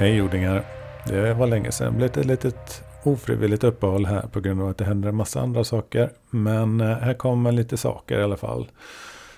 [0.00, 0.64] Hej jordingar!
[1.06, 1.92] Det var länge sedan.
[1.92, 5.40] Det blev ett litet ofrivilligt uppehåll här på grund av att det händer en massa
[5.40, 6.10] andra saker.
[6.30, 8.68] Men eh, här kommer lite saker i alla fall.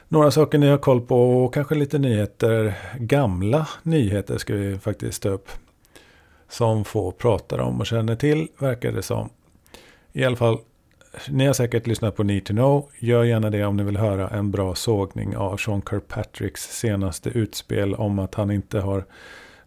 [0.08, 2.74] Några saker ni har koll på och kanske lite nyheter.
[2.98, 5.48] Gamla nyheter ska vi faktiskt ta upp.
[6.48, 9.28] Som få pratar om och känner till verkar det som.
[10.12, 10.58] I alla fall,
[11.28, 12.88] ni har säkert lyssnat på Need to Know.
[12.98, 17.94] Gör gärna det om ni vill höra en bra sågning av Sean Kirkpatricks senaste utspel
[17.94, 19.04] om att han inte har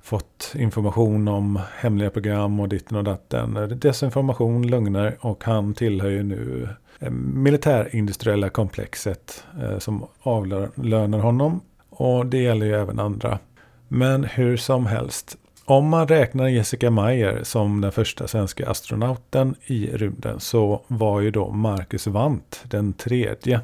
[0.03, 3.79] fått information om hemliga program och ditten och datten.
[3.79, 11.61] Desinformation, lögner och han tillhör ju nu eh, militärindustriella komplexet eh, som avlönar honom.
[11.89, 13.39] Och det gäller ju även andra.
[13.87, 15.37] Men hur som helst.
[15.65, 21.31] Om man räknar Jessica Meyer som den första svenska astronauten i rymden så var ju
[21.31, 23.61] då Marcus Wandt den tredje.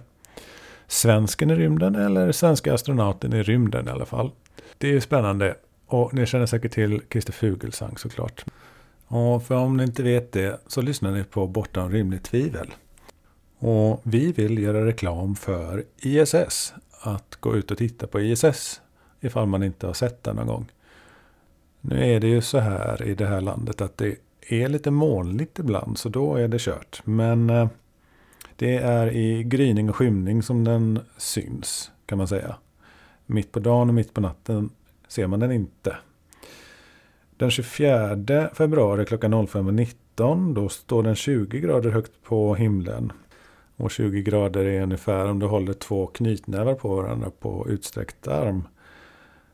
[0.88, 4.32] Svensken i rymden eller svenska astronauten i rymden i alla fall.
[4.78, 5.56] Det är ju spännande.
[5.92, 8.46] Och ni känner säkert till Christer Fugelsang såklart.
[9.08, 12.74] Och för om ni inte vet det så lyssnar ni på Bortom rimligt tvivel.
[13.60, 16.74] Och vi vill göra reklam för ISS.
[17.02, 18.82] Att gå ut och titta på ISS
[19.22, 20.72] ifall man inte har sett den någon gång.
[21.82, 25.60] Nu är det ju så här i det här landet att det är lite molnigt
[25.60, 27.02] ibland så då är det kört.
[27.06, 27.68] Men eh,
[28.56, 32.56] det är i gryning och skymning som den syns kan man säga.
[33.26, 34.70] Mitt på dagen och mitt på natten
[35.10, 35.98] ser man den inte.
[37.38, 43.12] Den 24 februari klockan 05.19 då står den 20 grader högt på himlen.
[43.76, 48.64] Och 20 grader är ungefär om du håller två knytnävar på varandra på utsträckt arm.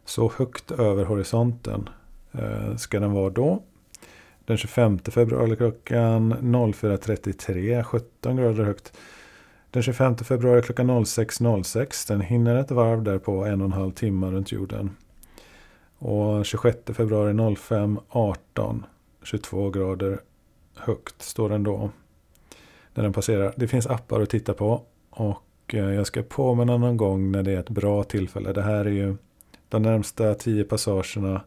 [0.05, 1.89] Så högt över horisonten
[2.31, 3.63] eh, ska den vara då.
[4.45, 8.97] Den 25 februari klockan 04.33, 17 grader högt.
[9.71, 13.73] Den 25 februari klockan 06.06, 06, den hinner ett varv där på en och en
[13.73, 14.95] halv timme runt jorden.
[16.05, 18.83] Och 26 februari 05.18,
[19.23, 20.19] 22 grader
[20.75, 21.89] högt står den då.
[22.93, 23.53] När den passerar.
[23.55, 24.81] Det finns appar att titta på.
[25.09, 28.53] Och eh, jag ska påminna någon gång när det är ett bra tillfälle.
[28.53, 29.15] Det här är ju
[29.69, 31.41] de närmsta 10 passagerna.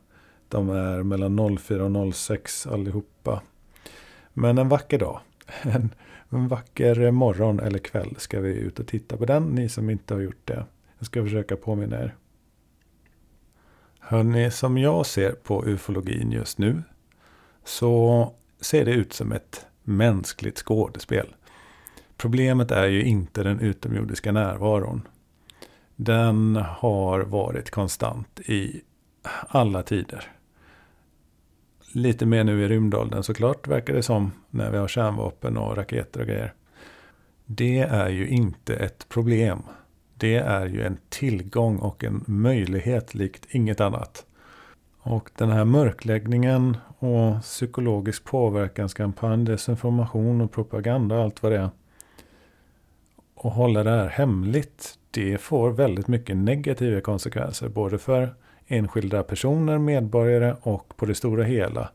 [0.49, 3.43] De är mellan 04 och 06 allihopa.
[4.33, 5.21] Men en vacker dag.
[5.63, 5.95] En,
[6.31, 9.43] en vacker morgon eller kväll ska vi ut och titta på den.
[9.43, 10.65] Ni som inte har gjort det.
[10.99, 12.15] Jag ska försöka påminna er.
[14.11, 16.83] Hörrni, som jag ser på ufologin just nu
[17.65, 21.35] så ser det ut som ett mänskligt skådespel.
[22.17, 25.09] Problemet är ju inte den utomjordiska närvaron.
[25.97, 28.81] Den har varit konstant i
[29.49, 30.33] alla tider.
[31.93, 36.21] Lite mer nu i rymdåldern såklart verkar det som när vi har kärnvapen och raketer
[36.21, 36.55] och grejer.
[37.47, 39.63] Det är ju inte ett problem
[40.19, 44.25] det är ju en tillgång och en möjlighet likt inget annat.
[45.01, 51.71] Och den här mörkläggningen och psykologisk påverkanskampanj, desinformation och propaganda och allt vad det är.
[53.35, 57.69] Och hålla det här hemligt, det får väldigt mycket negativa konsekvenser.
[57.69, 58.35] Både för
[58.67, 61.91] enskilda personer, medborgare och på det stora hela.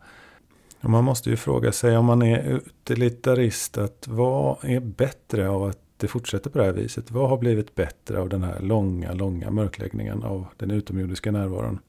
[0.81, 5.63] Och man måste ju fråga sig om man är utilitarist, att vad är bättre av
[5.63, 7.11] att det fortsätter på det här viset.
[7.11, 11.79] Vad har blivit bättre av den här långa, långa mörkläggningen av den utomjordiska närvaron?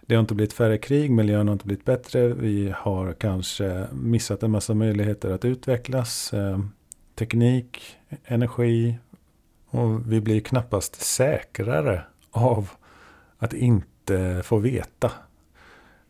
[0.00, 2.28] Det har inte blivit färre krig, miljön har inte blivit bättre.
[2.28, 6.32] Vi har kanske missat en massa möjligheter att utvecklas.
[6.32, 6.58] Eh,
[7.14, 8.98] teknik, energi.
[9.66, 12.70] Och vi blir knappast säkrare av
[13.38, 15.12] att inte få veta.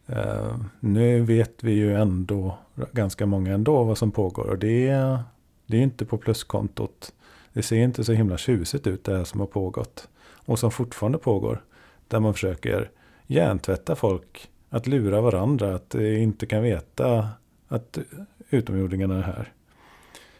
[0.07, 2.59] Eh, nu vet vi ju ändå
[2.93, 4.45] ganska många ändå vad som pågår.
[4.45, 5.19] Och det,
[5.71, 7.13] det är inte på pluskontot.
[7.53, 10.09] Det ser inte så himla tjusigt ut det här som har pågått.
[10.45, 11.65] Och som fortfarande pågår.
[12.09, 12.91] Där man försöker
[13.27, 14.51] hjärntvätta folk.
[14.69, 15.75] Att lura varandra.
[15.75, 17.29] Att eh, inte kan veta
[17.69, 17.99] att
[18.51, 19.53] utomjordingarna är här.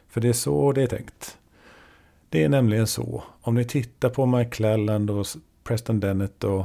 [0.09, 1.39] För det är så det är tänkt.
[2.29, 3.23] Det är nämligen så.
[3.41, 4.79] Om ni tittar på Mike
[5.13, 5.27] och
[5.65, 6.65] Preston Dennett och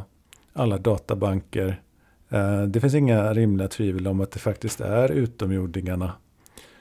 [0.54, 1.82] alla databanker.
[2.30, 6.12] Eh, det finns inga rimliga tvivel om att det faktiskt är utomjordingarna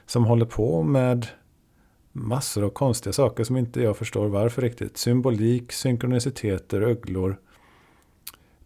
[0.05, 1.27] som håller på med
[2.15, 4.97] massor av konstiga saker som inte jag förstår varför riktigt.
[4.97, 7.37] Symbolik, synkroniciteter, öglor.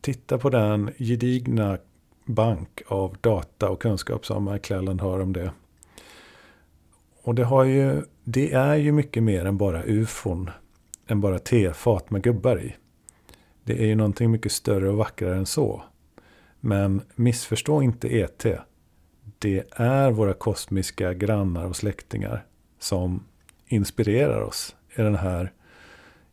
[0.01, 1.77] Titta på den gedigna
[2.25, 5.51] bank av data och kunskap som McClellan har om det.
[7.23, 10.49] Och det, har ju, det är ju mycket mer än bara ufon.
[11.07, 12.75] Än bara tefat med gubbar i.
[13.63, 15.83] Det är ju någonting mycket större och vackrare än så.
[16.59, 18.45] Men missförstå inte ET.
[19.39, 22.45] Det är våra kosmiska grannar och släktingar
[22.79, 23.23] som
[23.69, 25.51] inspirerar oss i den här,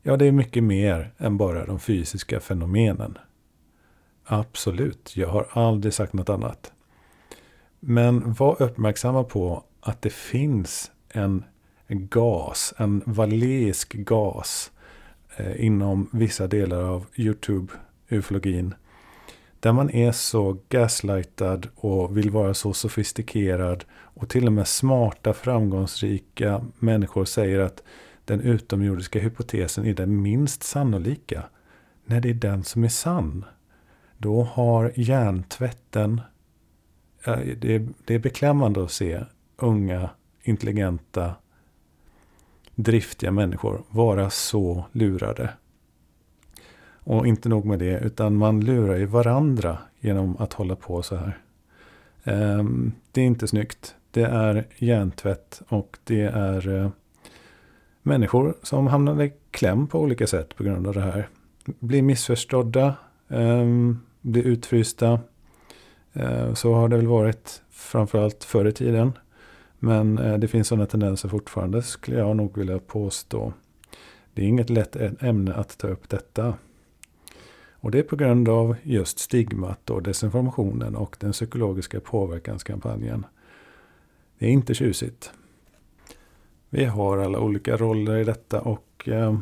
[0.03, 3.19] ja det är mycket mer än bara de fysiska fenomenen.
[4.25, 6.73] Absolut, jag har aldrig sagt något annat.
[7.81, 11.45] Men var uppmärksamma på att det finns en
[11.89, 14.73] gas, en valeisk gas
[15.37, 18.75] eh, inom vissa delar av YouTube-ufologin.
[19.61, 25.35] Där man är så gaslightad och vill vara så sofistikerad och till och med smarta,
[25.35, 27.83] framgångsrika människor säger att
[28.25, 31.43] den utomjordiska hypotesen är den minst sannolika.
[32.05, 33.45] När det är den som är sann.
[34.19, 36.21] Då har hjärntvätten...
[37.57, 39.25] Det är, det är beklämmande att se
[39.57, 40.11] unga,
[40.43, 41.35] intelligenta,
[42.75, 45.51] driftiga människor vara så lurade.
[47.09, 51.17] Och inte nog med det, utan man lurar ju varandra genom att hålla på så
[51.17, 51.39] här.
[52.25, 53.95] Ehm, det är inte snyggt.
[54.11, 56.91] Det är hjärntvätt och det är eh,
[58.03, 61.29] människor som hamnar i kläm på olika sätt på grund av det här.
[61.65, 62.95] Blir missförstådda,
[63.29, 65.21] ehm, blir utfrysta.
[66.13, 69.13] Ehm, så har det väl varit framförallt förr i tiden.
[69.79, 73.53] Men eh, det finns sådana tendenser fortfarande skulle jag nog vilja påstå.
[74.35, 76.55] Det är inget lätt ämne att ta upp detta.
[77.87, 83.27] Och det är på grund av just stigmat och desinformationen och den psykologiska påverkanskampanjen.
[84.39, 85.33] Det är inte tjusigt.
[86.71, 89.39] Vi har alla olika roller i detta och eh,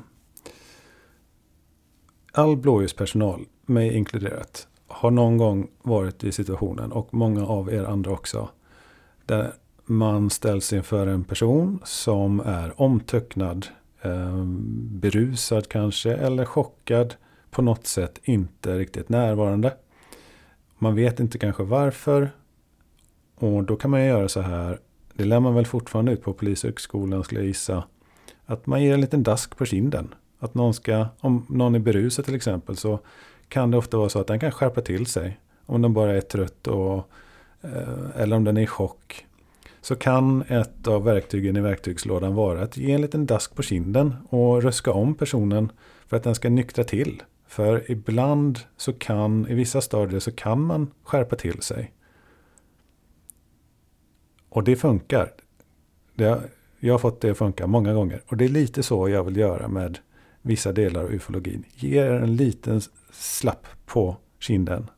[2.33, 8.11] all blåljuspersonal, mig inkluderat, har någon gång varit i situationen och många av er andra
[8.11, 8.49] också.
[9.27, 9.53] Där
[9.85, 13.67] man ställs inför en person som är omtöcknad,
[14.03, 14.45] eh,
[14.77, 17.15] berusad kanske eller chockad
[17.55, 19.75] på något sätt inte riktigt närvarande.
[20.79, 22.31] Man vet inte kanske varför.
[23.35, 24.81] Och då kan man ju göra så här.
[25.15, 27.85] Det lär man väl fortfarande ut på Polishögskolan skulle jag gissa.
[28.47, 30.15] Att man ger en liten dask på kinden.
[30.39, 32.99] Att någon ska, om någon är berusad till exempel så
[33.49, 35.41] kan det ofta vara så att den kan skärpa till sig.
[35.67, 37.11] Om den bara är trött och,
[37.63, 39.27] eh, eller om den är i chock.
[39.81, 44.15] Så kan ett av verktygen i verktygslådan vara att ge en liten dask på kinden
[44.29, 45.73] och röska om personen
[46.07, 47.23] för att den ska nyktra till.
[47.55, 51.93] För ibland så kan, i vissa stadier så kan man skärpa till sig.
[54.49, 55.33] Och det funkar.
[56.15, 56.43] Det,
[56.81, 58.23] jag har fått det att funka många gånger.
[58.27, 59.99] Och det är lite så jag vill göra med
[60.43, 61.65] vissa delar av ufologin.
[61.75, 62.81] Ge er en liten
[63.13, 64.91] slapp på kinden.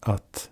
[0.00, 0.50] Att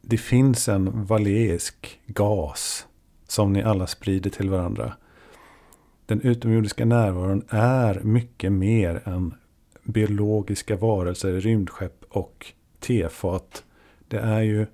[0.00, 2.86] det finns en valeisk gas
[3.28, 4.96] som ni alla sprider till varandra.
[6.06, 9.34] Den utomjordiska närvaron är mycket mer än
[9.82, 13.64] biologiska varelser, rymdskepp och tefat.
[14.08, 14.66] Det är ju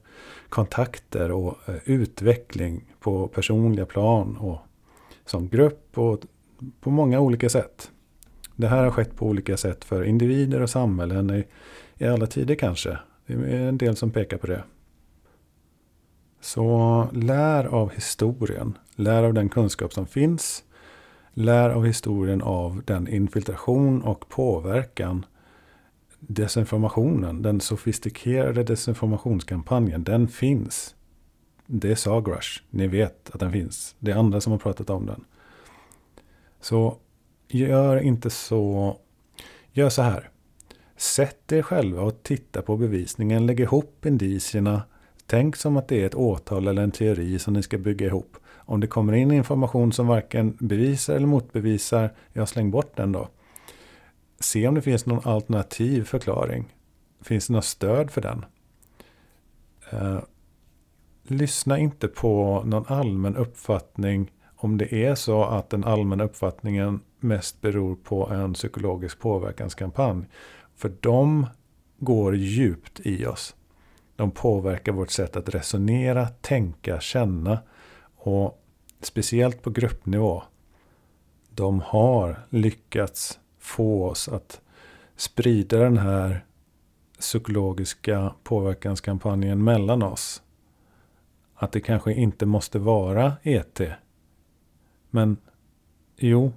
[0.48, 4.58] kontakter och eh, utveckling på personliga plan och
[5.26, 6.20] som grupp och
[6.80, 7.90] på många olika sätt.
[8.56, 11.44] Det här har skett på olika sätt för individer och samhällen i,
[11.98, 12.98] i alla tider kanske.
[13.26, 14.64] Det är en del som pekar på det.
[16.40, 18.78] Så lär av historien.
[18.94, 20.64] Lär av den kunskap som finns.
[21.40, 25.26] Lär av historien av den infiltration och påverkan
[26.18, 30.94] desinformationen, den sofistikerade desinformationskampanjen, den finns.
[31.66, 32.62] Det är Sagrush.
[32.70, 33.96] Ni vet att den finns.
[33.98, 35.24] Det är andra som har pratat om den.
[36.60, 36.96] Så
[37.48, 38.96] gör inte så.
[39.72, 40.30] Gör så här.
[40.96, 43.46] Sätt er själva och titta på bevisningen.
[43.46, 44.82] Lägg ihop indicierna.
[45.26, 48.36] Tänk som att det är ett åtal eller en teori som ni ska bygga ihop.
[48.68, 53.28] Om det kommer in information som varken bevisar eller motbevisar, jag släng bort den då.
[54.40, 56.74] Se om det finns någon alternativ förklaring.
[57.20, 58.44] Finns det något stöd för den?
[59.90, 60.18] Eh,
[61.22, 67.60] lyssna inte på någon allmän uppfattning om det är så att den allmänna uppfattningen mest
[67.60, 70.24] beror på en psykologisk påverkanskampanj.
[70.76, 71.46] För de
[71.98, 73.56] går djupt i oss.
[74.16, 77.58] De påverkar vårt sätt att resonera, tänka, känna
[78.18, 78.62] och
[79.00, 80.42] speciellt på gruppnivå.
[81.50, 84.60] De har lyckats få oss att
[85.16, 86.44] sprida den här
[87.18, 90.42] psykologiska påverkanskampanjen mellan oss.
[91.54, 93.80] Att det kanske inte måste vara ET.
[95.10, 95.36] Men
[96.16, 96.52] jo,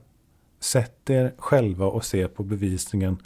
[0.60, 3.18] sätt er själva och se på bevisningen.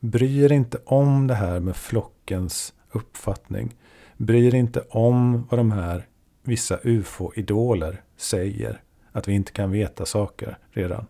[0.00, 3.76] Bry er inte om det här med flockens uppfattning.
[4.16, 6.06] Bry er inte om vad de här
[6.48, 8.80] vissa ufo-idoler säger.
[9.12, 11.06] Att vi inte kan veta saker redan.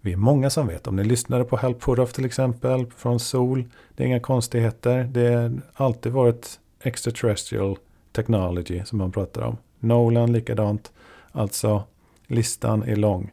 [0.00, 0.86] Vi är många som vet.
[0.86, 3.64] Om ni lyssnade på Hal Puroff till exempel från Sol.
[3.94, 5.04] Det är inga konstigheter.
[5.04, 7.78] Det har alltid varit extraterrestrial
[8.12, 9.56] technology som man pratar om.
[9.78, 10.92] Nolan likadant.
[11.32, 11.82] Alltså
[12.26, 13.30] listan är lång.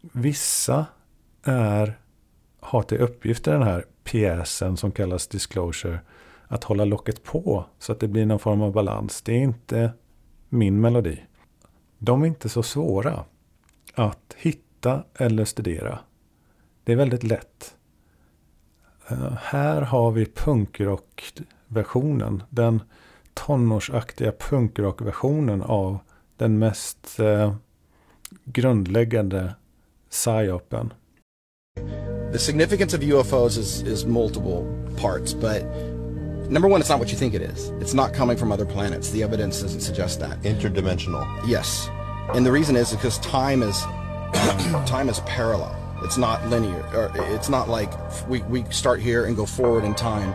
[0.00, 0.86] Vissa
[1.44, 1.98] är,
[2.60, 6.00] har till uppgift i den här pjäsen som kallas Disclosure
[6.48, 9.22] att hålla locket på så att det blir någon form av balans.
[9.22, 9.92] Det är inte
[10.48, 11.22] min melodi.
[11.98, 13.24] De är inte så svåra
[13.94, 15.98] att hitta eller studera.
[16.84, 17.74] Det är väldigt lätt.
[19.08, 22.42] Eh, här har vi punkrockversionen.
[22.50, 22.82] Den
[23.34, 25.98] tonårsaktiga punkrockversionen av
[26.36, 27.54] den mest eh,
[28.44, 29.54] grundläggande
[30.10, 30.92] psyopen.
[32.32, 34.64] The significance of UFOs is, is multiple
[35.00, 35.62] parts, but
[36.48, 37.70] number one, it's not what you think it is.
[37.80, 39.10] It's not coming from other planets.
[39.10, 40.40] The evidence doesn't suggest that.
[40.42, 41.26] Interdimensional.
[41.46, 41.88] Yes,
[42.34, 43.80] and the reason is because time is
[44.86, 45.74] time is parallel.
[46.02, 46.84] It's not linear.
[46.94, 47.90] Or it's not like
[48.28, 50.34] we, we start here and go forward in time.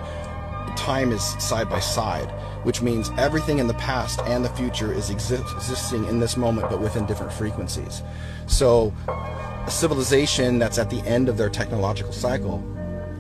[0.76, 2.30] Time is side by side,
[2.64, 6.70] which means everything in the past and the future is exi- existing in this moment,
[6.70, 8.02] but within different frequencies.
[8.48, 12.58] So, a civilization that's at the end of their technological cycle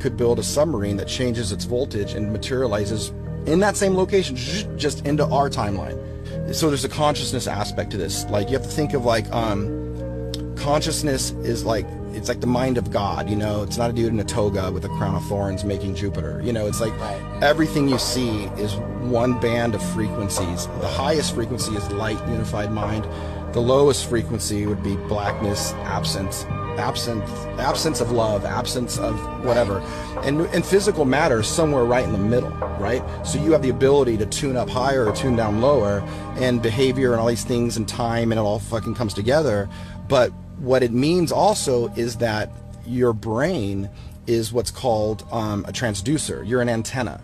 [0.01, 3.10] could build a submarine that changes its voltage and materializes
[3.46, 4.36] in that same location,
[4.77, 5.98] just into our timeline.
[6.53, 8.25] So there's a consciousness aspect to this.
[8.25, 12.77] Like you have to think of like um, consciousness is like it's like the mind
[12.77, 13.63] of God, you know.
[13.63, 16.41] It's not a dude in a toga with a crown of thorns making Jupiter.
[16.43, 16.93] You know, it's like
[17.41, 18.75] everything you see is
[19.10, 20.67] one band of frequencies.
[20.81, 23.08] The highest frequency is light, unified mind.
[23.53, 26.46] The lowest frequency would be blackness, absence,
[26.78, 29.80] absence, absence of love, absence of whatever.
[30.24, 33.04] And, and physical matter is somewhere right in the middle, right?
[33.25, 36.01] So you have the ability to tune up higher or tune down lower,
[36.36, 39.70] and behavior and all these things and time, and it all fucking comes together.
[40.08, 42.50] But what it means also is that
[42.86, 43.90] your brain
[44.28, 46.48] is what's called um, a transducer.
[46.48, 47.22] You're an antenna.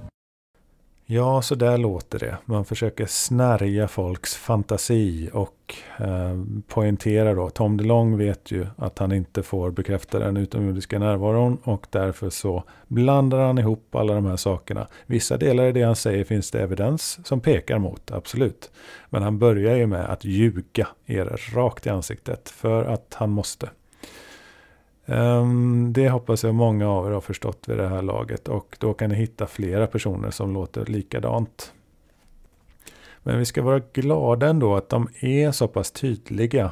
[1.09, 2.37] Ja, så där låter det.
[2.45, 7.49] Man försöker snärja folks fantasi och eh, poängtera då.
[7.49, 12.63] Tom DeLong vet ju att han inte får bekräfta den utomjordiska närvaron och därför så
[12.87, 14.87] blandar han ihop alla de här sakerna.
[15.05, 18.71] Vissa delar i det han säger finns det evidens som pekar mot, absolut.
[19.09, 23.69] Men han börjar ju med att ljuga er rakt i ansiktet för att han måste.
[25.07, 28.93] Ehm, det hoppas jag många av er har förstått vid det här laget och då
[28.93, 31.73] kan ni hitta flera personer som låter likadant.
[33.23, 36.71] Men vi ska vara glada ändå att de är så pass tydliga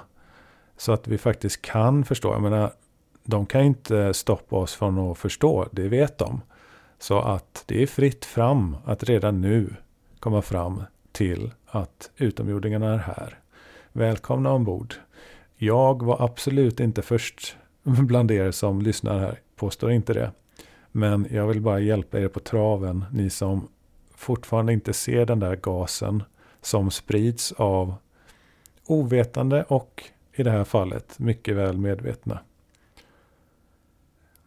[0.77, 2.33] så att vi faktiskt kan förstå.
[2.33, 2.71] Jag menar,
[3.23, 6.41] de kan inte stoppa oss från att förstå, det vet de.
[6.99, 9.75] Så att det är fritt fram att redan nu
[10.19, 13.39] komma fram till att utomjordingarna är här.
[13.91, 14.95] Välkomna ombord.
[15.57, 17.57] Jag var absolut inte först
[18.07, 19.39] bland er som lyssnar här.
[19.55, 20.31] Påstår inte det.
[20.91, 23.05] Men jag vill bara hjälpa er på traven.
[23.11, 23.67] Ni som
[24.15, 26.23] fortfarande inte ser den där gasen
[26.61, 27.95] som sprids av
[28.85, 32.39] ovetande och i det här fallet mycket väl medvetna.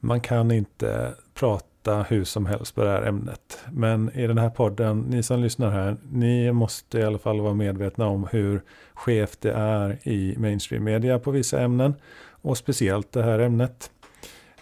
[0.00, 3.58] Man kan inte prata hur som helst på det här ämnet.
[3.72, 7.54] Men i den här podden, ni som lyssnar här, ni måste i alla fall vara
[7.54, 8.62] medvetna om hur
[8.94, 11.94] skevt det är i mainstream media på vissa ämnen
[12.42, 13.90] och speciellt det här ämnet.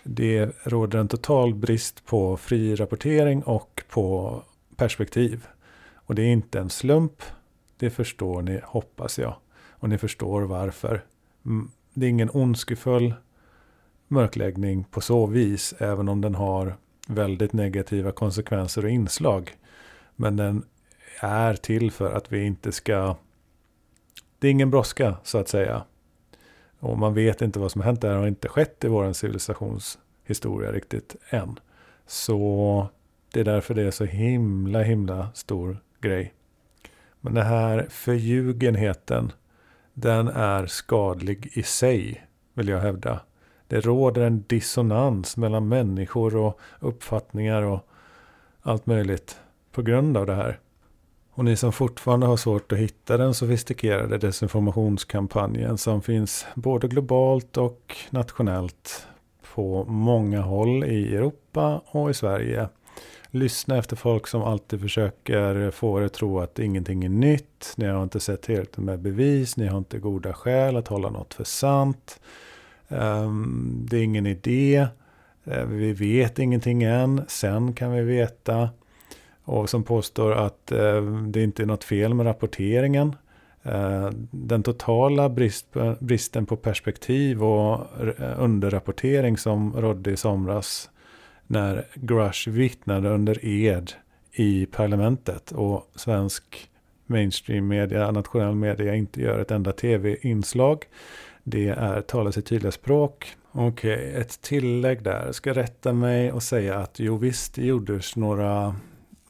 [0.03, 4.43] Det råder en total brist på fri rapportering och på
[4.77, 5.47] perspektiv.
[5.95, 7.23] Och det är inte en slump.
[7.77, 9.35] Det förstår ni, hoppas jag.
[9.71, 11.05] Och ni förstår varför.
[11.47, 13.15] Mm, det är ingen ondskefull
[14.09, 16.77] mörkläggning på så vis, även om den har
[17.09, 19.57] väldigt negativa konsekvenser och inslag.
[20.17, 20.65] Men den
[21.21, 23.17] är till för att vi inte ska...
[24.39, 25.85] Det är ingen brådska, så att säga.
[26.81, 28.01] Och man vet inte vad som har hänt.
[28.01, 31.59] Det har inte skett i vår civilisationshistoria riktigt än.
[32.07, 32.89] Så
[33.33, 36.35] det är därför det är så himla, himla stor grej.
[37.21, 39.33] Men den här förljugenheten,
[39.95, 43.21] den är skadlig i sig, vill jag hävda.
[43.69, 47.89] Det råder en dissonans mellan människor och uppfattningar och
[48.63, 49.41] allt möjligt
[49.73, 50.61] på grund av det här.
[51.37, 57.57] Och ni som fortfarande har svårt att hitta den sofistikerade desinformationskampanjen som finns både globalt
[57.57, 59.07] och nationellt
[59.55, 62.69] på många håll i Europa och i Sverige.
[63.31, 67.73] Lyssna efter folk som alltid försöker få er att tro att ingenting är nytt.
[67.77, 69.57] Ni har inte sett tillräckligt med bevis.
[69.57, 72.21] Ni har inte goda skäl att hålla något för sant.
[72.89, 74.87] Um, det är ingen idé.
[75.45, 77.23] Eh, vi vet ingenting än.
[77.29, 78.69] Sen kan vi veta
[79.47, 83.17] och som påstår att eh, det inte är något fel med rapporteringen.
[83.63, 85.67] Eh, den totala brist,
[85.99, 87.81] bristen på perspektiv och
[88.19, 90.91] eh, underrapportering som rådde i somras
[91.47, 93.93] när Grush vittnade under ed
[94.33, 96.71] i parlamentet och svensk
[97.07, 100.85] mainstream media, nationell media inte gör ett enda tv-inslag.
[101.45, 105.27] Det är tala sitt tydliga språk Okej, okay, ett tillägg där.
[105.27, 108.77] Jag ska rätta mig och säga att jo visst, det gjordes några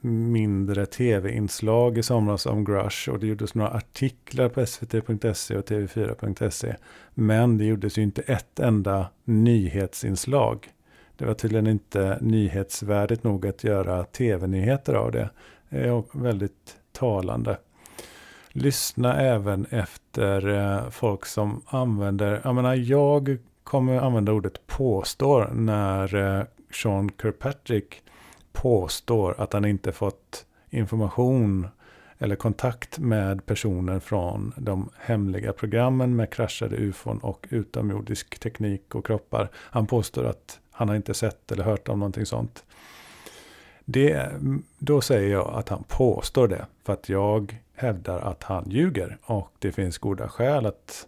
[0.06, 6.76] mindre tv-inslag i somras om Grush och det gjordes några artiklar på svt.se och tv4.se.
[7.14, 10.68] Men det gjordes ju inte ett enda nyhetsinslag.
[11.16, 15.30] Det var tydligen inte nyhetsvärdigt nog att göra tv-nyheter av det.
[15.68, 17.58] Eh, det är väldigt talande.
[18.48, 26.14] Lyssna även efter eh, folk som använder, jag menar jag kommer använda ordet påstår när
[26.14, 26.44] eh,
[26.82, 28.02] Sean Kirkpatrick
[28.56, 31.68] påstår att han inte fått information
[32.18, 39.06] eller kontakt med personer från de hemliga programmen med kraschade ufon och utomjordisk teknik och
[39.06, 39.48] kroppar.
[39.54, 42.64] Han påstår att han har inte sett eller hört om någonting sånt.
[43.84, 44.30] Det,
[44.78, 49.52] då säger jag att han påstår det för att jag hävdar att han ljuger och
[49.58, 51.06] det finns goda skäl att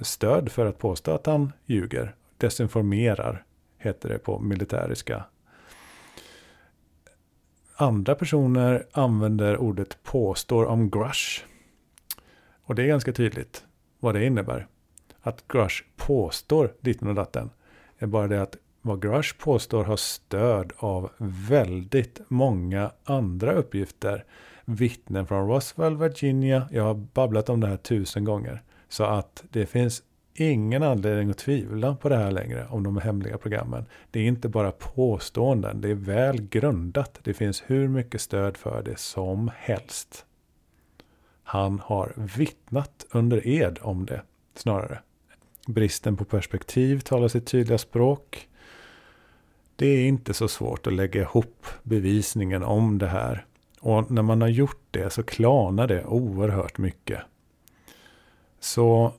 [0.00, 2.14] stöd för att påstå att han ljuger.
[2.38, 3.44] Desinformerar
[3.78, 5.24] heter det på militäriska.
[7.74, 11.44] Andra personer använder ordet påstår om Grush.
[12.64, 13.64] Och det är ganska tydligt
[14.00, 14.66] vad det innebär.
[15.20, 17.50] Att Grush påstår ditten och datten.
[17.98, 21.10] är bara det att vad Grush påstår har stöd av
[21.48, 24.24] väldigt många andra uppgifter.
[24.64, 26.68] Vittnen från Roswell, Virginia.
[26.72, 28.62] Jag har babblat om det här tusen gånger.
[28.88, 30.02] Så att det finns
[30.34, 33.84] ingen anledning att tvivla på det här längre om de hemliga programmen.
[34.10, 37.18] Det är inte bara påståenden, det är väl grundat.
[37.22, 40.26] Det finns hur mycket stöd för det som helst.
[41.42, 44.22] Han har vittnat under ed om det,
[44.54, 45.00] snarare.
[45.66, 48.48] Bristen på perspektiv talar sitt tydliga språk.
[49.76, 53.46] Det är inte så svårt att lägga ihop bevisningen om det här.
[53.80, 57.20] Och när man har gjort det så klarnar det oerhört mycket.
[58.60, 59.12] Så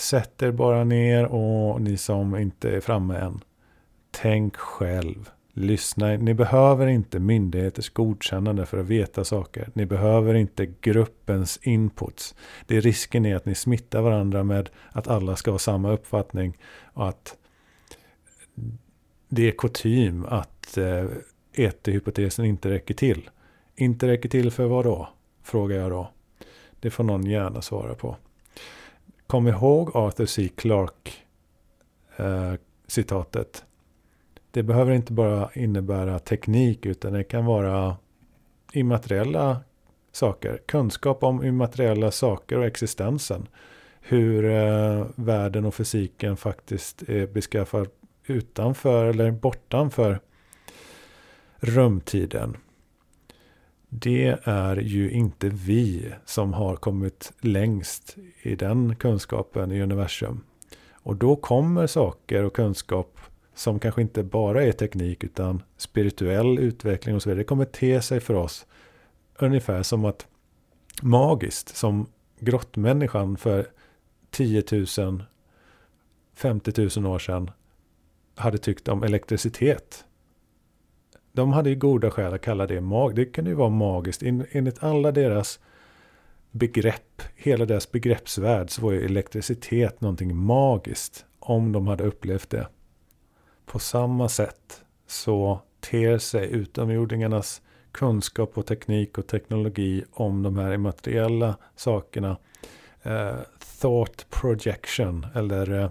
[0.00, 3.40] sätt er bara ner och ni som inte är framme än.
[4.10, 5.30] Tänk själv.
[5.52, 6.06] Lyssna.
[6.06, 9.68] Ni behöver inte myndigheters godkännande för att veta saker.
[9.74, 12.34] Ni behöver inte gruppens inputs.
[12.66, 16.58] Det är risken är att ni smittar varandra med att alla ska ha samma uppfattning
[16.94, 17.36] och att
[19.28, 21.04] det är kutym att eh,
[21.52, 23.30] ET-hypotesen inte räcker till.
[23.76, 25.08] Inte räcker till för vad då?
[25.42, 26.10] Frågar jag då.
[26.80, 28.16] Det får någon gärna svara på.
[29.30, 30.48] Kom ihåg Arthur C.
[30.56, 31.10] Clarke
[32.16, 32.54] eh,
[32.86, 33.64] citatet.
[34.50, 37.96] Det behöver inte bara innebära teknik utan det kan vara
[38.72, 39.60] immateriella
[40.12, 40.60] saker.
[40.66, 43.48] Kunskap om immateriella saker och existensen.
[44.00, 47.88] Hur eh, världen och fysiken faktiskt är beskaffad
[48.26, 50.20] utanför eller bortanför
[51.56, 52.56] rumtiden.
[53.92, 60.44] Det är ju inte vi som har kommit längst i den kunskapen i universum.
[60.92, 63.20] Och då kommer saker och kunskap
[63.54, 67.40] som kanske inte bara är teknik utan spirituell utveckling och så vidare.
[67.40, 68.66] Det kommer te sig för oss
[69.38, 70.26] ungefär som att
[71.02, 72.06] magiskt som
[72.38, 73.66] grottmänniskan för
[74.30, 74.64] 10
[74.98, 75.22] 000,
[76.34, 77.50] 50 000 år sedan
[78.34, 80.04] hade tyckt om elektricitet.
[81.40, 83.14] De hade ju goda skäl att kalla det mag.
[83.14, 84.22] Det kan ju vara magiskt.
[84.22, 85.60] Enligt alla deras
[86.50, 91.24] begrepp, hela deras begreppsvärld, så var ju elektricitet någonting magiskt.
[91.38, 92.68] Om de hade upplevt det.
[93.66, 100.72] På samma sätt så ter sig utomjordingarnas kunskap och teknik och teknologi om de här
[100.72, 102.36] immateriella sakerna.
[103.02, 103.38] Eh,
[103.80, 105.90] thought projection eller eh,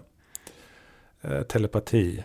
[1.21, 2.23] eh telepati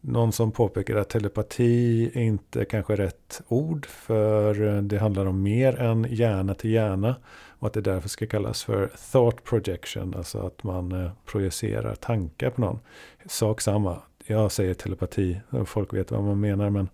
[0.00, 5.80] någon som påpekar att telepati är inte kanske rätt ord för det handlar om mer
[5.80, 7.16] än hjärna till hjärna
[7.58, 12.50] och att det därför ska kallas för thought projection, alltså att man eh, projicerar tankar
[12.50, 12.80] på någon.
[13.26, 16.88] Sak samma, jag säger telepati folk vet vad man menar men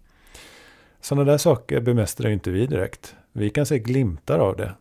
[1.01, 3.15] sådana där saker bemästrar inte vi direkt.
[3.33, 4.75] Vi kan se glimtar av det.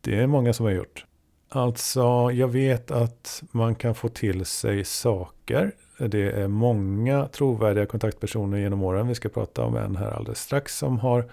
[0.00, 1.06] Det är många som har gjort.
[1.48, 8.58] Alltså, jag vet att man kan få till sig saker det är många trovärdiga kontaktpersoner
[8.58, 9.08] genom åren.
[9.08, 11.30] Vi ska prata om en här alldeles strax som har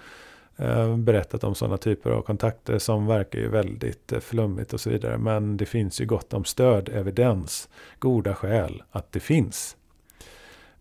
[0.58, 4.90] eh, berättat om sådana typer av kontakter som verkar ju väldigt eh, flummigt och så
[4.90, 5.18] vidare.
[5.18, 7.70] Men det finns ju gott om stöd, evidens,
[8.00, 9.78] goda skäl att det finns.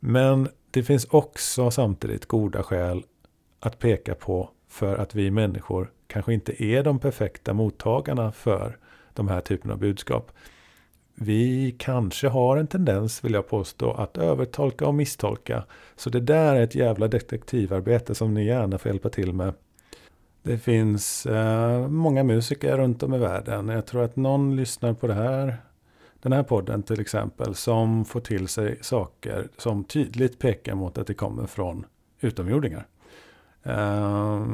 [0.00, 3.02] Men det finns också samtidigt goda skäl
[3.60, 8.78] att peka på för att vi människor kanske inte är de perfekta mottagarna för
[9.14, 10.32] de här typerna av budskap
[11.22, 15.64] vi kanske har en tendens, vill jag påstå, att övertolka och misstolka.
[15.96, 19.54] Så det där är ett jävla detektivarbete som ni gärna får hjälpa till med.
[20.42, 23.68] Det finns eh, många musiker runt om i världen.
[23.68, 25.56] Jag tror att någon lyssnar på det här
[26.22, 31.06] den här podden till exempel som får till sig saker som tydligt pekar mot att
[31.06, 31.86] det kommer från
[32.20, 32.86] utomjordingar.
[33.62, 34.46] Eh,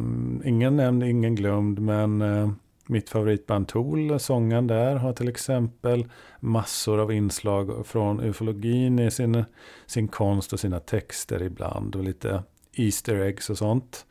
[0.45, 2.51] ingen nämnd, ingen glömd, men eh,
[2.88, 6.07] mitt favoritband Tool, sången där, har till exempel
[6.40, 9.44] massor av inslag från ufologin i sin,
[9.87, 14.07] sin konst och sina texter ibland och lite Easter eggs och sånt.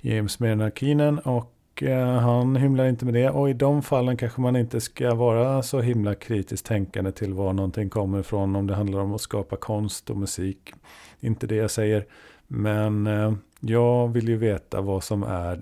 [0.00, 3.30] James Maynard Keenan och eh, han hymlar inte med det.
[3.30, 7.52] Och i de fallen kanske man inte ska vara så himla kritiskt tänkande till var
[7.52, 10.72] någonting kommer ifrån om det handlar om att skapa konst och musik.
[11.20, 12.06] Inte det jag säger.
[12.52, 15.60] Men eh, jag vill ju veta vad som är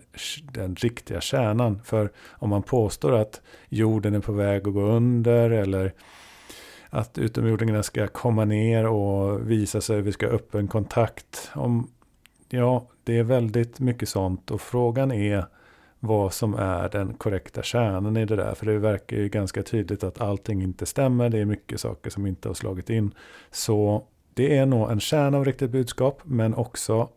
[0.53, 1.81] den riktiga kärnan.
[1.85, 5.93] För om man påstår att jorden är på väg att gå under eller
[6.91, 11.51] att utomjordingarna ska komma ner och visa sig, vi ska ha öppen kontakt.
[11.55, 11.91] Om,
[12.49, 15.45] ja, det är väldigt mycket sånt och frågan är
[16.01, 18.55] vad som är den korrekta kärnan i det där.
[18.55, 21.31] För det verkar ju ganska tydligt att allting inte stämmer.
[21.31, 23.15] Det är mycket saker som inte har slagit in.
[23.51, 24.05] Så
[24.39, 27.09] det är nog en kärna av riktigt budskap men också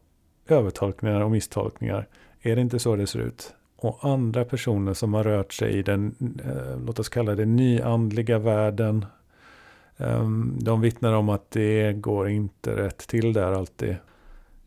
[0.48, 2.08] övertolkningar och misstolkningar.
[2.42, 3.54] Är det inte så det ser ut?
[3.76, 8.40] Och andra personer som har rört sig i den, eh, låt oss kalla det nyandliga
[8.40, 9.06] världen.
[9.98, 10.30] Eh,
[10.62, 13.96] de vittnar om att det går inte rätt till där alltid.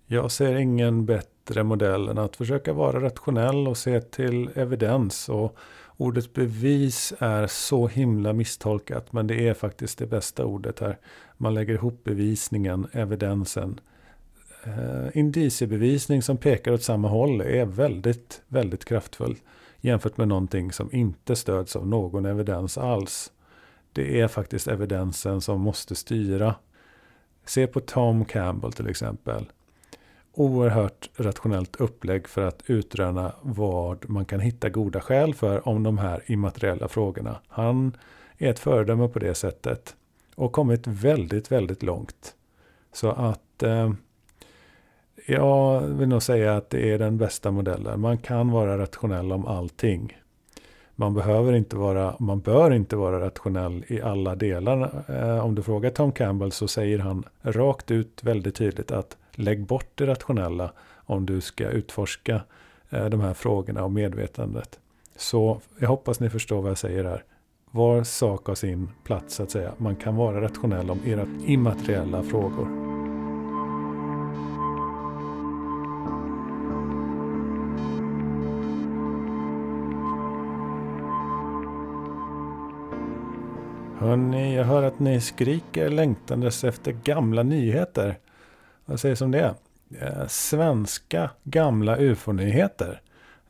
[0.06, 5.28] Jag ser ingen bättre modell än att försöka vara rationell och se till evidens.
[5.28, 5.56] Och
[5.96, 10.98] ordet bevis är så himla misstolkat men det är faktiskt det bästa ordet här.
[11.36, 13.80] Man lägger ihop bevisningen, evidensen
[14.64, 19.36] eh, indiciebevisning som pekar åt samma håll är väldigt, väldigt kraftfull
[19.84, 23.32] jämfört med någonting som inte stöds av någon evidens alls.
[23.92, 26.54] Det är faktiskt evidensen som måste styra.
[27.44, 29.46] Se på Tom Campbell till exempel.
[30.36, 35.98] Oerhört rationellt upplägg för att utröna vad man kan hitta goda skäl för om de
[35.98, 37.38] här immateriella frågorna.
[37.48, 37.96] Han
[38.38, 39.96] är ett föredöme på det sättet
[40.34, 42.34] och kommit väldigt, väldigt långt.
[42.92, 43.92] Så att eh,
[45.26, 48.00] jag vill nog säga att det är den bästa modellen.
[48.00, 50.18] Man kan vara rationell om allting.
[50.96, 55.04] Man behöver inte vara, man bör inte vara rationell i alla delar.
[55.08, 59.66] Eh, om du frågar Tom Campbell så säger han rakt ut väldigt tydligt att lägg
[59.66, 62.40] bort det rationella om du ska utforska
[62.90, 64.80] eh, de här frågorna om medvetandet.
[65.16, 67.24] Så jag hoppas ni förstår vad jag säger här.
[67.70, 69.72] Var sak har sin plats så att säga.
[69.76, 72.84] Man kan vara rationell om era immateriella frågor.
[83.98, 88.18] Hörni, jag hör att ni skriker längtandes efter gamla nyheter.
[88.84, 89.54] Vad sägs om det?
[90.00, 93.00] Eh, svenska gamla ufo-nyheter.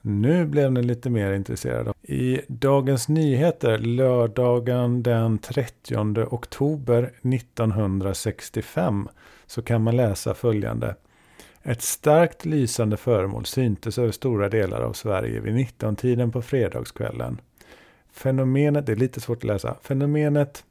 [0.01, 1.93] Nu blev ni lite mer intresserade.
[2.03, 9.09] I Dagens Nyheter lördagen den 30 oktober 1965
[9.47, 10.95] så kan man läsa följande.
[11.63, 17.41] Ett starkt lysande föremål syntes över stora delar av Sverige vid 19-tiden på fredagskvällen.
[18.13, 19.77] Fenomenet, det är lite svårt att läsa.
[19.83, 20.65] Fenomenet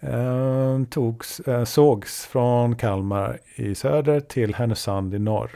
[0.00, 5.50] eh, togs, eh, sågs från Kalmar i söder till Härnösand i norr.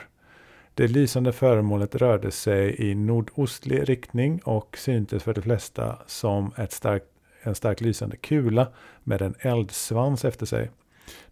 [0.74, 6.72] Det lysande föremålet rörde sig i nordostlig riktning och syntes för de flesta som ett
[6.72, 7.07] starkt,
[7.42, 8.68] en starkt lysande kula
[9.05, 10.70] med en eldsvans efter sig.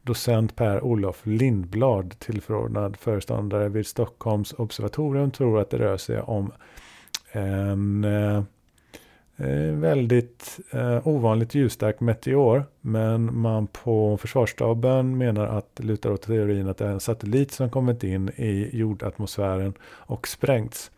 [0.02, 6.52] Docent Per-Olof Lindblad, tillförordnad föreståndare vid Stockholms observatorium, tror att det rör sig om
[7.32, 8.42] en Eh,
[9.40, 12.64] Eh, väldigt eh, ovanligt ljusstark meteor.
[12.80, 17.52] Men man på försvarsstaben menar att det lutar åt teorin att det är en satellit
[17.52, 20.90] som kommit in i jordatmosfären och sprängts.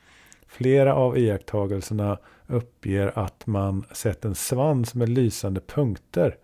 [0.47, 6.37] Flera av iakttagelserna uppger att man sett en svans med lysande punkter.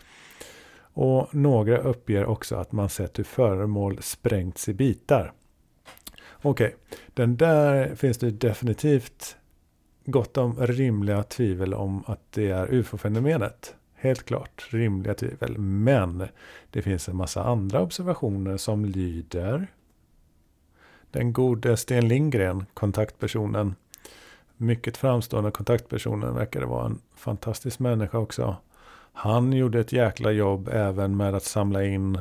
[0.78, 5.32] Och några uppger också att man sett hur föremål sprängts i bitar.
[6.42, 6.98] Okej, okay.
[7.14, 9.36] den där finns det definitivt
[10.06, 13.74] gott om rimliga tvivel om att det är ufo-fenomenet.
[13.94, 15.58] Helt klart rimliga tvivel.
[15.58, 16.28] Men
[16.70, 19.66] det finns en massa andra observationer som lyder.
[21.10, 23.74] Den gode Sten Lindgren, kontaktpersonen.
[24.56, 28.56] Mycket framstående kontaktpersonen verkar vara en fantastisk människa också.
[29.12, 32.20] Han gjorde ett jäkla jobb även med att samla in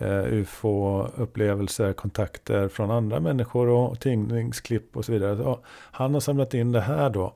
[0.00, 5.36] eh, ufo-upplevelser, kontakter från andra människor och tidningsklipp och så vidare.
[5.36, 7.34] Så han har samlat in det här då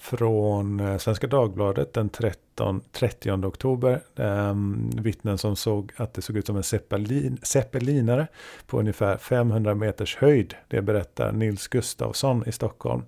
[0.00, 4.00] från eh, Svenska Dagbladet den 13, 30 oktober.
[4.16, 4.54] Eh,
[5.02, 8.26] vittnen som såg att det såg ut som en zeppelin, zeppelinare
[8.66, 10.54] på ungefär 500 meters höjd.
[10.68, 13.02] Det berättar Nils Gustafsson i Stockholm.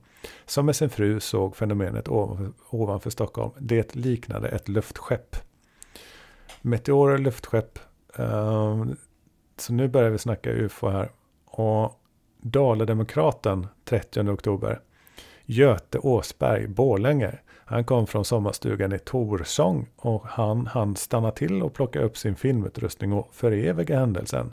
[0.47, 3.51] Som med sin fru såg fenomenet ovanför, ovanför Stockholm.
[3.59, 5.37] Det liknade ett luftskepp.
[6.63, 7.79] Meteorer, luftskepp.
[8.17, 8.97] Ehm,
[9.57, 11.11] så nu börjar vi snacka UFO här.
[11.45, 12.03] Och
[12.41, 14.81] Dalademokraten 30 oktober.
[15.45, 17.39] Göte Åsberg, Borlänge.
[17.65, 22.37] Han kom från sommarstugan i Torsång och han hann stanna till och plocka upp sin
[22.37, 24.53] filmutrustning och föreviga händelsen.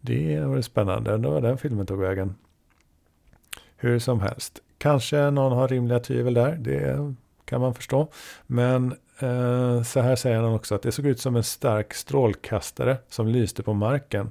[0.00, 2.34] Det var spännande, undrar var den filmen tog vägen.
[3.76, 8.08] Hur som helst, kanske någon har rimliga tvivel där, det kan man förstå.
[8.46, 12.96] Men Eh, så här säger han också att det såg ut som en stark strålkastare
[13.08, 14.30] som lyste på marken.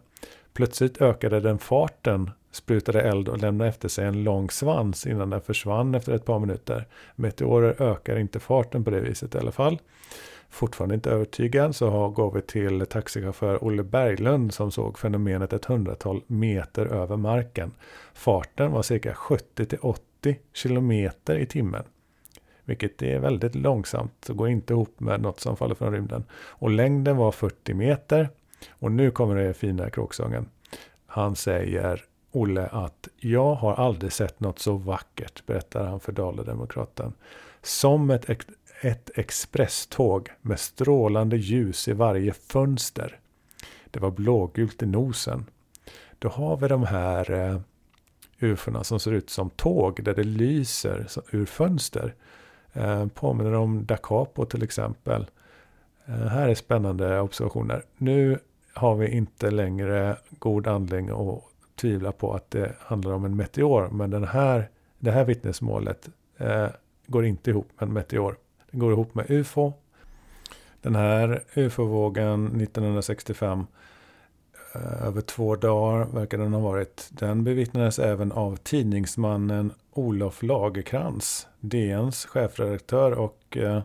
[0.54, 5.42] Plötsligt ökade den farten, sprutade eld och lämnade efter sig en lång svans innan den
[5.42, 6.88] försvann efter ett par minuter.
[7.16, 9.80] Meteorer ökar inte farten på det viset i alla fall.
[10.50, 16.22] Fortfarande inte övertygad så går vi till taxichaufför Olle Berglund som såg fenomenet ett hundratal
[16.28, 17.72] meter över marken.
[18.14, 21.84] Farten var cirka 70 80 kilometer i timmen.
[22.72, 26.24] Vilket är väldigt långsamt och går inte ihop med något som faller från rymden.
[26.34, 28.30] Och längden var 40 meter
[28.70, 30.50] och nu kommer det fina kråksången.
[31.06, 37.14] Han säger Olle att jag har aldrig sett något så vackert, berättar han för Dalademokraten.
[37.62, 38.30] Som ett,
[38.82, 43.20] ett expresståg med strålande ljus i varje fönster.
[43.92, 45.46] Det var blågult i nosen.
[46.20, 47.60] Då har vi de här eh,
[48.40, 52.14] ufona som ser ut som tåg där det lyser ur fönster.
[52.74, 55.26] Eh, påminner om Da Capo till exempel.
[56.06, 57.84] Eh, här är spännande observationer.
[57.98, 58.40] Nu
[58.74, 61.44] har vi inte längre god anledning att
[61.76, 63.90] tvivla på att det handlar om en meteor.
[63.90, 66.68] Men den här, det här vittnesmålet eh,
[67.08, 68.38] går inte ihop med en meteor.
[68.72, 69.74] Det går ihop med UFO.
[70.82, 73.66] Den här UFO-vågen 1965
[74.76, 77.10] eh, över två dagar verkar den ha varit.
[77.12, 83.82] Den bevittnades även av tidningsmannen Olof Lagerkrans, DNs chefredaktör och eh,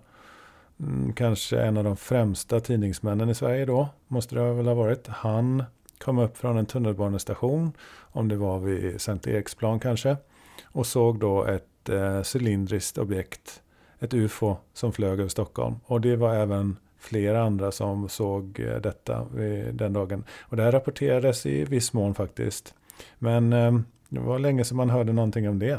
[0.81, 5.07] mm, kanske en av de främsta tidningsmännen i Sverige då, måste det väl ha varit.
[5.07, 5.65] Han
[5.99, 10.17] kom upp från en tunnelbanestation, om det var vid Sankt Eriksplan kanske,
[10.65, 13.63] och såg då ett eh, cylindriskt objekt,
[13.99, 15.75] ett UFO som flög över Stockholm.
[15.85, 19.25] Och det var även flera andra som såg eh, detta
[19.73, 20.25] den dagen.
[20.41, 22.75] Och det här rapporterades i viss mån faktiskt.
[23.19, 25.79] Men eh, det var länge sedan man hörde någonting om det.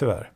[0.00, 0.30] Tyvärr.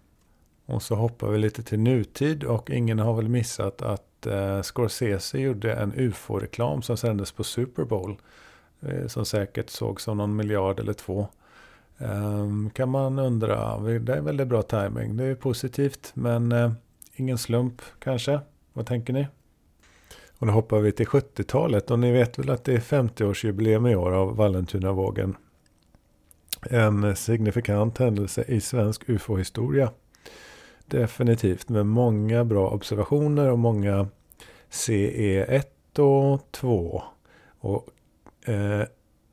[0.66, 5.38] Och så hoppar vi lite till nutid och ingen har väl missat att eh, Scorsese
[5.38, 8.16] gjorde en UFO-reklam som sändes på Super Bowl.
[8.80, 11.28] Eh, som säkert såg som någon miljard eller två.
[11.98, 15.16] Eh, kan man undra, det är väldigt bra timing.
[15.16, 16.72] Det är positivt men eh,
[17.14, 18.40] ingen slump kanske.
[18.72, 19.26] Vad tänker ni?
[20.38, 23.96] Och då hoppar vi till 70-talet och ni vet väl att det är 50-årsjubileum i
[23.96, 25.36] år av Vallentunavågen.
[26.70, 29.90] En signifikant händelse i svensk UFO-historia.
[30.86, 34.08] Definitivt med många bra observationer och många
[34.70, 37.02] CE1 och 2.
[37.58, 37.88] Och
[38.48, 38.82] eh,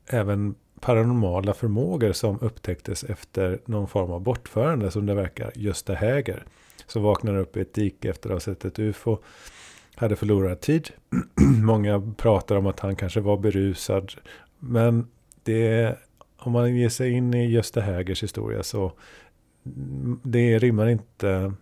[0.06, 5.52] även paranormala förmågor som upptäcktes efter någon form av bortförande som det verkar.
[5.54, 6.44] Gösta Häger
[6.86, 9.18] som vaknade upp i ett dike efter att ha sett ett UFO.
[9.94, 10.90] Hade förlorat tid.
[11.62, 14.12] Många pratar om att han kanske var berusad.
[14.58, 15.06] Men
[15.42, 15.98] det,
[16.46, 18.92] om man ger sig in i Gösta Hägers historia så
[20.22, 21.52] det rimmar inte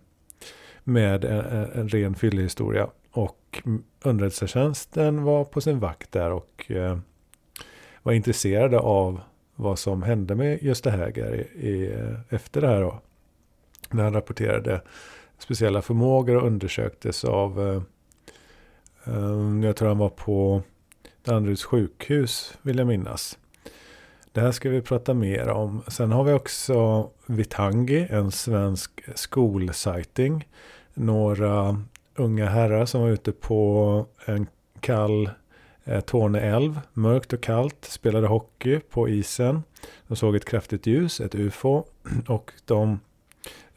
[0.83, 2.87] med en, en ren fyllehistoria.
[3.11, 3.61] Och
[4.01, 6.97] underrättelsetjänsten var på sin vakt där och eh,
[8.03, 9.21] var intresserade av
[9.55, 11.93] vad som hände med Gösta Häger i, i,
[12.29, 12.81] efter det här.
[12.81, 13.01] Då.
[13.89, 14.81] När han rapporterade
[15.37, 17.81] speciella förmågor och undersöktes av, eh,
[19.13, 20.61] eh, jag tror han var på
[21.23, 23.37] Danderyds sjukhus vill jag minnas.
[24.33, 25.81] Det här ska vi prata mer om.
[25.87, 30.47] Sen har vi också Vitangi, en svensk skolsighting.
[30.93, 31.83] Några
[32.15, 34.47] unga herrar som var ute på en
[34.79, 35.29] kall
[35.83, 39.63] eh, Torneälv, mörkt och kallt, spelade hockey på isen.
[40.07, 41.83] De såg ett kraftigt ljus, ett UFO,
[42.27, 42.99] och de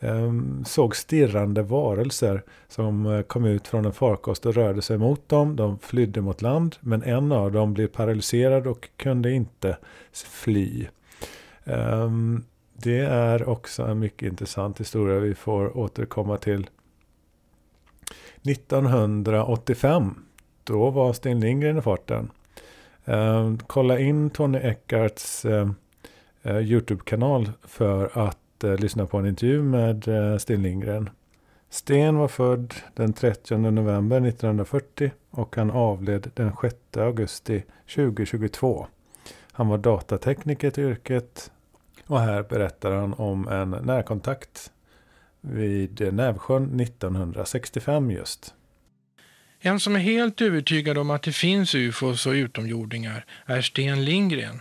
[0.01, 5.29] Ehm, såg stirrande varelser som eh, kom ut från en farkost och rörde sig mot
[5.29, 5.57] dem.
[5.57, 9.77] De flydde mot land, men en av dem blev paralyserad och kunde inte
[10.13, 10.87] fly.
[11.65, 16.67] Ehm, det är också en mycket intressant historia vi får återkomma till.
[18.43, 20.15] 1985,
[20.65, 22.31] då var Sten Lindgren i farten.
[23.05, 25.71] Ehm, kolla in Tony Eckarts eh,
[26.43, 31.11] eh, YouTube-kanal för att eh, lyssna på en intervju med eh, Sten Lindgren.
[31.71, 38.87] Sten var född den 30 november 1940 och han avled den 6 augusti 2022.
[39.53, 41.51] Han var datatekniker till yrket
[42.07, 44.73] och här berättar han om en närkontakt
[45.41, 48.55] vid Nävsjön 1965 just.
[49.61, 54.61] En som är helt övertygad om att det finns ufos och utomjordingar är Sten Lindgren.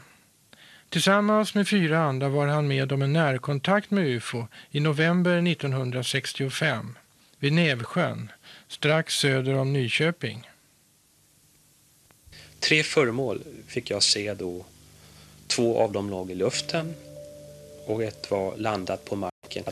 [0.94, 6.98] Tillsammans med fyra andra var han med om en närkontakt med ufo i november 1965
[7.40, 8.32] vid Nävsjön,
[8.68, 10.50] strax söder om Nyköping.
[12.60, 14.66] Tre föremål fick jag se då.
[15.48, 16.94] Två av dem låg i luften
[17.86, 19.64] och ett var landat på marken.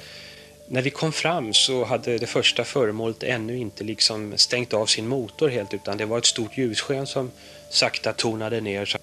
[0.67, 5.07] När vi kom fram så hade det första föremålet ännu inte liksom stängt av sin
[5.07, 7.31] motor helt utan det var ett stort ljussken som
[7.69, 8.97] sakta tonade ner så,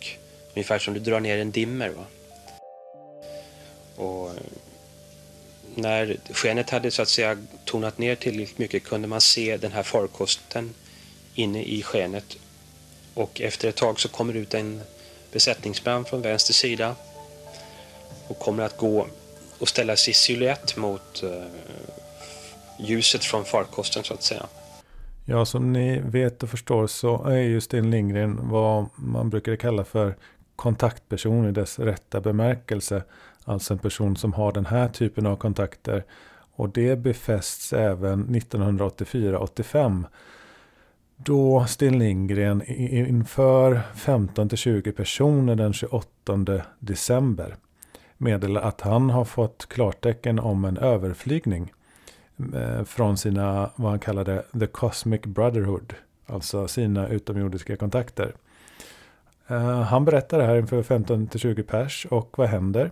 [0.59, 1.88] ungefär som du drar ner en dimmer.
[1.88, 2.05] Va?
[3.97, 4.31] Och
[5.75, 9.83] när skenet hade så att säga tonat ner tillräckligt mycket kunde man se den här
[9.83, 10.75] farkosten
[11.35, 12.37] inne i skenet
[13.14, 14.81] och efter ett tag så kommer ut en
[15.33, 16.94] besättningsman från vänster sida
[18.29, 19.07] och kommer att gå
[19.59, 21.42] och ställa sig i silhuett mot uh,
[22.79, 24.47] ljuset från farkosten så att säga.
[25.25, 29.85] Ja, som ni vet och förstår så är ju Sten Lindgren vad man brukade kalla
[29.85, 30.16] för
[30.59, 33.03] kontaktperson i dess rätta bemärkelse.
[33.44, 36.05] Alltså en person som har den här typen av kontakter.
[36.55, 40.05] Och det befästs även 1984-85
[41.16, 47.57] då Sten Lindgren inför 15-20 personer den 28 december
[48.16, 51.73] meddelar att han har fått klartecken om en överflygning
[52.55, 55.94] eh, från sina, vad han kallade, The Cosmic Brotherhood.
[56.27, 58.35] Alltså sina utomjordiska kontakter.
[59.48, 62.90] Eh, han berättar det här inför 15-20 pers och vad händer?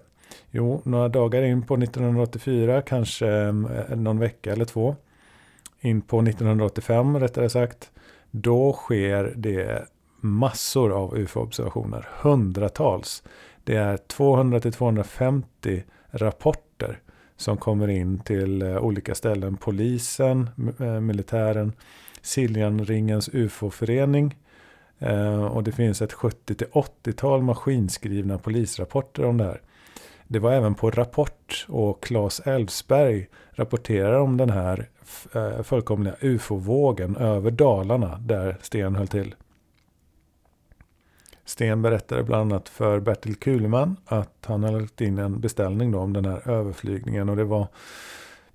[0.51, 4.97] Jo, några dagar in på 1984, kanske mm, eh, någon vecka eller två,
[5.81, 7.91] in på 1985 rättare sagt,
[8.31, 9.87] då sker det
[10.21, 13.23] massor av UFO-observationer, hundratals.
[13.65, 17.01] Det är 200 250 rapporter
[17.37, 19.57] som kommer in till eh, olika ställen.
[19.57, 20.51] Polisen,
[21.01, 21.73] militären,
[22.23, 24.35] Siljanringens UFO-förening.
[24.99, 29.61] Eh, och det finns ett 70 80-tal maskinskrivna polisrapporter om det här.
[30.29, 34.89] Det var även på Rapport och Claes Elfsberg rapporterar om den här
[35.35, 39.35] eh, fullkomliga ufo-vågen över Dalarna där Sten höll till.
[41.45, 45.99] Sten berättade bland annat för Bertil Kuleman att han hade lagt in en beställning då
[45.99, 47.67] om den här överflygningen och det var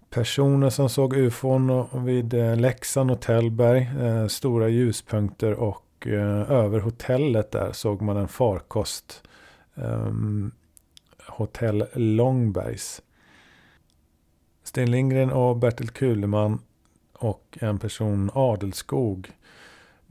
[0.09, 6.79] personer som såg ufon vid eh, Leksand och Tällberg, eh, stora ljuspunkter och eh, över
[6.79, 9.23] hotellet där såg man en farkost.
[9.75, 10.51] Um,
[11.27, 13.01] Hotell Långbergs.
[14.63, 16.59] Sten Lindgren och Bertil Kuleman
[17.13, 19.31] och en person Adelskog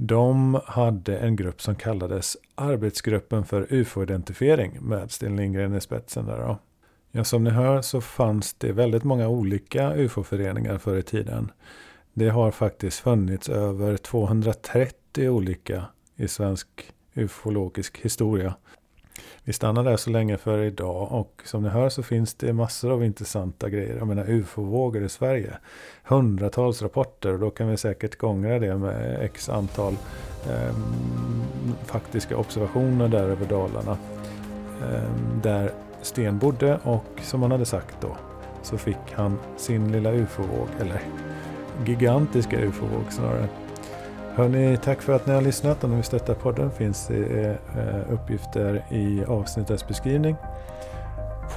[0.02, 6.26] de hade en grupp som kallades Arbetsgruppen för UFO-identifiering med Sten Lindgren i spetsen.
[6.26, 6.58] Där då.
[7.10, 11.52] Ja, som ni hör så fanns det väldigt många olika UFO-föreningar förr i tiden.
[12.12, 15.84] Det har faktiskt funnits över 230 olika
[16.16, 16.68] i svensk
[17.14, 18.54] ufologisk historia.
[19.44, 22.92] Vi stannar där så länge för idag och som ni hör så finns det massor
[22.92, 23.96] av intressanta grejer.
[23.96, 25.58] Jag menar ufo-vågor i Sverige.
[26.04, 29.96] Hundratals rapporter och då kan vi säkert gångra det med x antal
[30.48, 30.74] eh,
[31.84, 33.98] faktiska observationer där över Dalarna.
[34.82, 35.10] Eh,
[35.42, 38.16] där Sten bodde och som han hade sagt då
[38.62, 41.02] så fick han sin lilla ufo-våg, eller
[41.86, 43.48] gigantiska ufo-våg snarare.
[44.34, 45.84] Hörni, tack för att ni har lyssnat.
[45.84, 50.36] Om ni vill stötta podden finns det eh, uppgifter i avsnittets beskrivning.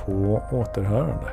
[0.05, 1.27] På återhörande.